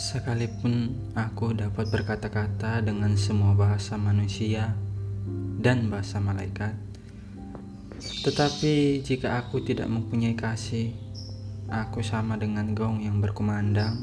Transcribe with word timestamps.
Sekalipun 0.00 0.96
aku 1.12 1.52
dapat 1.52 1.92
berkata-kata 1.92 2.80
dengan 2.80 3.20
semua 3.20 3.52
bahasa 3.52 4.00
manusia 4.00 4.72
dan 5.60 5.92
bahasa 5.92 6.16
malaikat, 6.16 6.72
tetapi 8.24 9.04
jika 9.04 9.36
aku 9.36 9.60
tidak 9.60 9.92
mempunyai 9.92 10.32
kasih, 10.32 10.96
aku 11.68 12.00
sama 12.00 12.40
dengan 12.40 12.72
gong 12.72 13.04
yang 13.04 13.20
berkumandang 13.20 14.00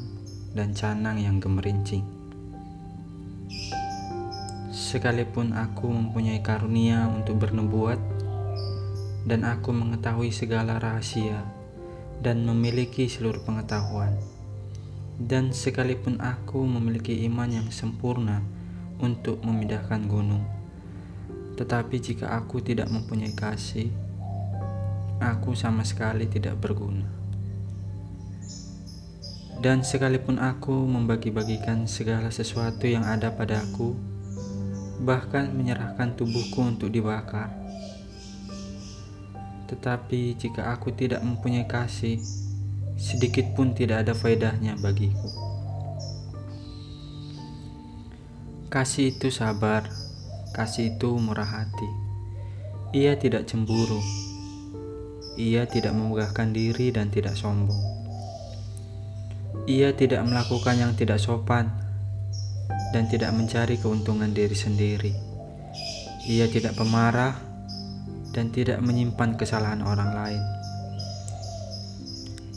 dan 0.54 0.70
canang 0.70 1.18
yang 1.18 1.42
gemerincing. 1.42 2.06
Sekalipun 4.70 5.50
aku 5.50 5.90
mempunyai 5.90 6.38
karunia 6.46 7.10
untuk 7.10 7.42
bernubuat, 7.42 7.98
dan 9.26 9.42
aku 9.42 9.74
mengetahui 9.74 10.30
segala 10.30 10.78
rahasia 10.78 11.42
dan 12.22 12.46
memiliki 12.46 13.10
seluruh 13.10 13.42
pengetahuan 13.42 14.37
dan 15.18 15.50
sekalipun 15.50 16.22
aku 16.22 16.62
memiliki 16.62 17.26
iman 17.26 17.50
yang 17.50 17.68
sempurna 17.74 18.38
untuk 19.02 19.42
memindahkan 19.42 20.06
gunung, 20.06 20.46
tetapi 21.58 21.98
jika 21.98 22.38
aku 22.38 22.62
tidak 22.62 22.86
mempunyai 22.86 23.34
kasih, 23.34 23.90
aku 25.18 25.58
sama 25.58 25.82
sekali 25.82 26.30
tidak 26.30 26.54
berguna. 26.62 27.10
Dan 29.58 29.82
sekalipun 29.82 30.38
aku 30.38 30.86
membagi-bagikan 30.86 31.90
segala 31.90 32.30
sesuatu 32.30 32.86
yang 32.86 33.02
ada 33.02 33.34
padaku, 33.34 33.98
bahkan 35.02 35.50
menyerahkan 35.50 36.14
tubuhku 36.14 36.62
untuk 36.62 36.94
dibakar, 36.94 37.50
tetapi 39.66 40.38
jika 40.38 40.70
aku 40.70 40.94
tidak 40.94 41.26
mempunyai 41.26 41.66
kasih, 41.66 42.22
sedikit 42.98 43.54
pun 43.54 43.72
tidak 43.78 44.04
ada 44.04 44.12
faedahnya 44.12 44.74
bagiku. 44.82 45.30
Kasih 48.68 49.16
itu 49.16 49.30
sabar, 49.32 49.88
kasih 50.52 50.98
itu 50.98 51.16
murah 51.16 51.46
hati. 51.46 51.88
Ia 52.92 53.16
tidak 53.16 53.48
cemburu, 53.48 54.02
ia 55.38 55.64
tidak 55.70 55.94
memegahkan 55.94 56.50
diri 56.50 56.90
dan 56.90 57.14
tidak 57.14 57.38
sombong. 57.38 57.78
Ia 59.70 59.94
tidak 59.94 60.26
melakukan 60.26 60.76
yang 60.76 60.92
tidak 60.98 61.22
sopan 61.22 61.70
dan 62.90 63.06
tidak 63.06 63.30
mencari 63.30 63.78
keuntungan 63.78 64.34
diri 64.34 64.58
sendiri. 64.58 65.12
Ia 66.26 66.50
tidak 66.50 66.74
pemarah 66.74 67.38
dan 68.34 68.50
tidak 68.50 68.82
menyimpan 68.82 69.38
kesalahan 69.38 69.80
orang 69.86 70.10
lain. 70.12 70.57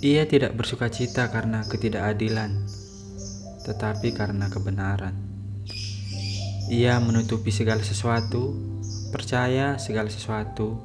Ia 0.01 0.25
tidak 0.25 0.57
bersuka 0.57 0.89
cita 0.89 1.29
karena 1.29 1.61
ketidakadilan, 1.61 2.65
tetapi 3.61 4.09
karena 4.17 4.49
kebenaran. 4.49 5.13
Ia 6.73 6.97
menutupi 6.97 7.53
segala 7.53 7.85
sesuatu, 7.85 8.57
percaya 9.13 9.77
segala 9.77 10.09
sesuatu, 10.09 10.81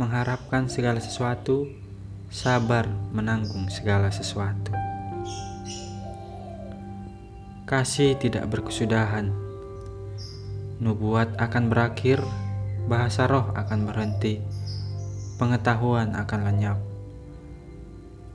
mengharapkan 0.00 0.72
segala 0.72 1.04
sesuatu, 1.04 1.68
sabar 2.32 2.88
menanggung 3.12 3.68
segala 3.68 4.08
sesuatu. 4.08 4.72
Kasih 7.68 8.16
tidak 8.16 8.48
berkesudahan. 8.48 9.36
Nubuat 10.80 11.36
akan 11.36 11.68
berakhir, 11.68 12.24
bahasa 12.88 13.28
roh 13.28 13.52
akan 13.52 13.84
berhenti, 13.84 14.40
pengetahuan 15.36 16.16
akan 16.16 16.40
lenyap 16.48 16.93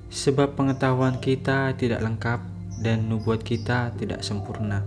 sebab 0.09 0.57
pengetahuan 0.57 1.21
kita 1.21 1.77
tidak 1.77 2.01
lengkap 2.01 2.41
dan 2.81 3.05
nubuat 3.05 3.45
kita 3.45 3.93
tidak 3.93 4.25
sempurna. 4.25 4.81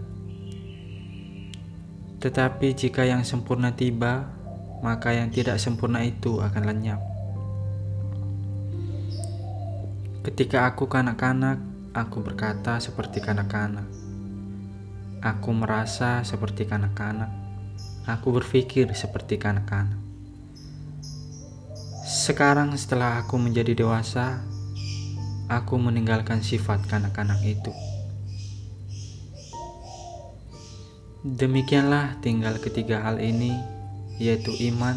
Tetapi 2.19 2.75
jika 2.75 3.03
yang 3.07 3.27
sempurna 3.27 3.75
tiba, 3.75 4.31
maka 4.83 5.15
yang 5.15 5.31
tidak 5.31 5.63
sempurna 5.63 6.03
itu 6.03 6.43
akan 6.43 6.63
lenyap. 6.67 7.01
Ketika 10.23 10.71
aku 10.71 10.87
kanak-kanak, 10.87 11.59
aku 11.95 12.23
berkata 12.23 12.79
seperti 12.79 13.19
kanak-kanak. 13.19 13.87
Aku 15.23 15.51
merasa 15.55 16.23
seperti 16.23 16.67
kanak-kanak. 16.67 17.31
Aku 18.07 18.35
berpikir 18.35 18.91
seperti 18.95 19.39
kanak-kanak. 19.39 19.99
Sekarang 22.07 22.75
setelah 22.79 23.23
aku 23.23 23.35
menjadi 23.39 23.75
dewasa, 23.75 24.43
aku 25.59 25.77
meninggalkan 25.77 26.41
sifat 26.41 26.89
kanak-kanak 26.89 27.43
itu. 27.45 27.73
Demikianlah 31.23 32.19
tinggal 32.25 32.57
ketiga 32.59 33.05
hal 33.05 33.21
ini, 33.21 33.55
yaitu 34.17 34.51
iman, 34.73 34.97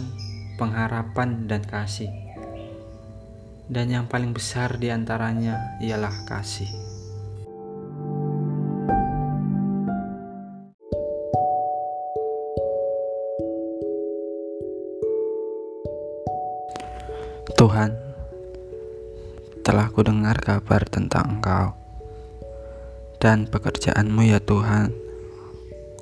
pengharapan, 0.56 1.46
dan 1.46 1.62
kasih. 1.62 2.10
Dan 3.68 3.90
yang 3.90 4.06
paling 4.06 4.32
besar 4.32 4.78
di 4.78 4.94
antaranya 4.94 5.78
ialah 5.82 6.26
kasih. 6.30 6.70
Tuhan, 17.56 18.05
telah 19.66 19.90
ku 19.90 20.06
dengar 20.06 20.38
kabar 20.38 20.86
tentang 20.86 21.42
Engkau 21.42 21.74
dan 23.18 23.50
pekerjaanmu 23.50 24.22
ya 24.30 24.38
Tuhan. 24.38 24.94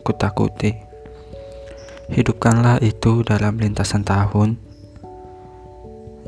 Ku 0.04 0.12
takuti. 0.12 0.76
Hidupkanlah 2.12 2.84
itu 2.84 3.24
dalam 3.24 3.56
lintasan 3.56 4.04
tahun. 4.04 4.60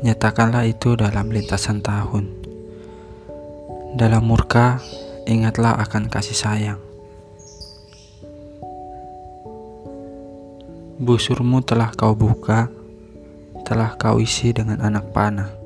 Nyatakanlah 0.00 0.64
itu 0.64 0.96
dalam 0.96 1.28
lintasan 1.28 1.84
tahun. 1.84 2.32
Dalam 4.00 4.24
murka, 4.24 4.80
ingatlah 5.28 5.76
akan 5.76 6.08
kasih 6.08 6.36
sayang. 6.36 6.80
Busurmu 10.96 11.60
telah 11.60 11.92
kau 11.92 12.16
buka, 12.16 12.72
telah 13.68 13.92
kau 14.00 14.16
isi 14.16 14.56
dengan 14.56 14.80
anak 14.80 15.12
panah. 15.12 15.65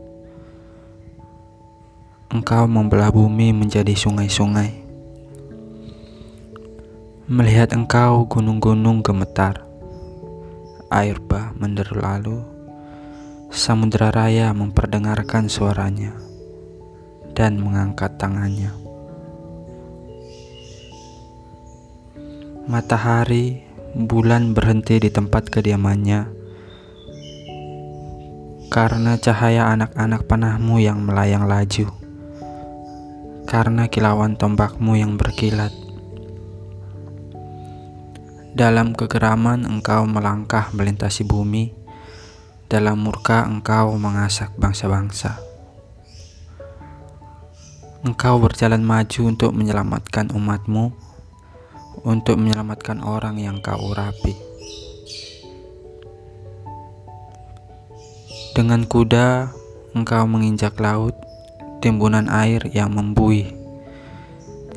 Engkau 2.40 2.64
membelah 2.64 3.12
bumi 3.12 3.52
menjadi 3.52 3.92
sungai-sungai. 3.92 4.72
Melihat 7.28 7.76
engkau 7.76 8.24
gunung-gunung 8.24 9.04
gemetar, 9.04 9.60
air 10.88 11.20
bah 11.20 11.52
menderu 11.60 12.00
lalu, 12.00 12.40
samudera 13.52 14.08
raya 14.08 14.56
memperdengarkan 14.56 15.52
suaranya 15.52 16.16
dan 17.36 17.60
mengangkat 17.60 18.16
tangannya. 18.16 18.72
Matahari, 22.64 23.68
bulan 23.92 24.56
berhenti 24.56 24.96
di 24.96 25.12
tempat 25.12 25.52
kediamannya 25.52 26.24
karena 28.72 29.20
cahaya 29.20 29.68
anak-anak 29.76 30.24
panahmu 30.24 30.80
yang 30.80 31.04
melayang 31.04 31.44
laju 31.44 31.99
karena 33.50 33.90
kilauan 33.90 34.38
tombakmu 34.38 34.94
yang 34.94 35.18
berkilat. 35.18 35.74
Dalam 38.54 38.94
kegeraman 38.94 39.66
engkau 39.66 40.06
melangkah 40.06 40.70
melintasi 40.70 41.26
bumi, 41.26 41.74
dalam 42.70 43.02
murka 43.02 43.42
engkau 43.42 43.98
mengasak 43.98 44.54
bangsa-bangsa. 44.54 45.42
Engkau 48.06 48.38
berjalan 48.38 48.86
maju 48.86 49.20
untuk 49.26 49.50
menyelamatkan 49.50 50.30
umatmu, 50.30 50.94
untuk 52.06 52.38
menyelamatkan 52.38 53.02
orang 53.02 53.42
yang 53.42 53.58
kau 53.58 53.82
urapi. 53.82 54.38
Dengan 58.54 58.86
kuda, 58.86 59.50
engkau 59.98 60.22
menginjak 60.30 60.78
laut, 60.78 61.18
timbunan 61.80 62.28
air 62.28 62.62
yang 62.70 62.92
membuih. 62.92 63.56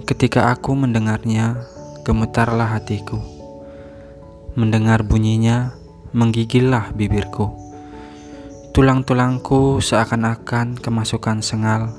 Ketika 0.07 0.51
aku 0.51 0.75
mendengarnya, 0.75 1.63
gemetarlah 2.03 2.79
hatiku. 2.79 3.19
Mendengar 4.55 5.03
bunyinya, 5.03 5.75
menggigillah 6.15 6.95
bibirku. 6.95 7.51
Tulang-tulangku 8.73 9.79
seakan-akan 9.79 10.81
kemasukan 10.81 11.45
sengal, 11.45 11.93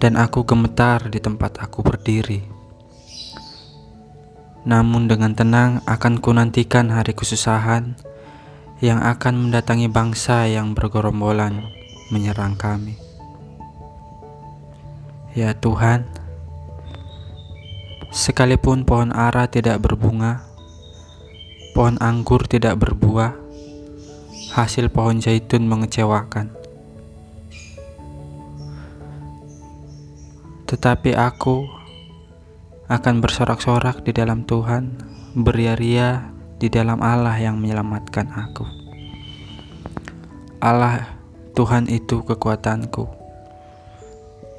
dan 0.00 0.16
aku 0.16 0.46
gemetar 0.46 1.10
di 1.10 1.20
tempat 1.20 1.60
aku 1.60 1.84
berdiri. 1.84 2.40
Namun 4.64 5.08
dengan 5.08 5.32
tenang 5.32 5.80
akan 5.88 6.20
kunantikan 6.20 6.92
hari 6.92 7.16
kesusahan 7.16 7.96
yang 8.80 9.00
akan 9.00 9.48
mendatangi 9.48 9.88
bangsa 9.92 10.48
yang 10.48 10.72
bergerombolan 10.72 11.64
menyerang 12.08 12.56
kami. 12.56 13.09
Ya 15.30 15.54
Tuhan, 15.54 16.20
Sekalipun 18.10 18.82
pohon 18.82 19.14
ara 19.14 19.46
tidak 19.46 19.86
berbunga, 19.86 20.42
pohon 21.78 21.94
anggur 22.02 22.42
tidak 22.42 22.82
berbuah, 22.82 23.38
hasil 24.50 24.90
pohon 24.90 25.22
zaitun 25.22 25.70
mengecewakan. 25.70 26.50
Tetapi 30.66 31.14
aku 31.14 31.70
akan 32.90 33.22
bersorak-sorak 33.22 34.02
di 34.02 34.10
dalam 34.10 34.42
Tuhan, 34.42 34.98
beria-ria 35.38 36.34
di 36.58 36.66
dalam 36.66 36.98
Allah 36.98 37.38
yang 37.38 37.62
menyelamatkan 37.62 38.26
aku. 38.34 38.66
Allah 40.58 41.14
Tuhan 41.54 41.86
itu 41.86 42.26
kekuatanku. 42.26 43.19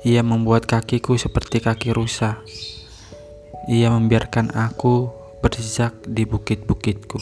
Ia 0.01 0.25
membuat 0.25 0.65
kakiku 0.65 1.13
seperti 1.17 1.61
kaki 1.61 1.93
rusa 1.93 2.41
ia 3.69 3.93
membiarkan 3.93 4.57
aku 4.57 5.13
berjejak 5.45 5.93
di 6.09 6.25
bukit-bukitku. 6.25 7.21